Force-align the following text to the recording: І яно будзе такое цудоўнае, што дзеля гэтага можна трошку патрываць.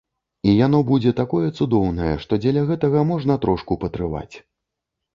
І 0.45 0.53
яно 0.65 0.79
будзе 0.87 1.11
такое 1.21 1.47
цудоўнае, 1.59 2.15
што 2.25 2.41
дзеля 2.45 2.67
гэтага 2.73 3.07
можна 3.13 3.33
трошку 3.47 3.81
патрываць. 3.85 4.35